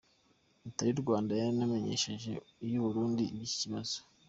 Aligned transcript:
Leta 0.63 0.81
y’u 0.87 1.01
Rwanda 1.03 1.31
yanamenyesheje 1.41 2.31
iy’u 2.65 2.81
Burundi 2.85 3.21
iby’iki 3.25 3.57
kibazo. 3.61 3.97